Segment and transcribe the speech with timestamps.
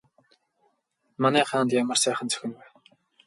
[1.21, 2.65] Манай хаанд ямар сайхан зохино вэ?